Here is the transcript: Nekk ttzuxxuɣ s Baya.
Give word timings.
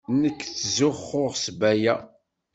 Nekk 0.21 0.39
ttzuxxuɣ 0.43 1.31
s 1.43 1.45
Baya. 1.59 1.95